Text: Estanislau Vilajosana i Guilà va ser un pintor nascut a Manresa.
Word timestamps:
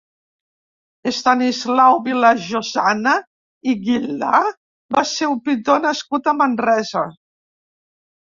Estanislau 1.09 1.97
Vilajosana 2.07 3.11
i 3.73 3.77
Guilà 3.83 4.41
va 4.97 5.03
ser 5.11 5.29
un 5.33 5.37
pintor 5.49 5.83
nascut 5.85 6.31
a 6.33 6.37
Manresa. 6.41 7.05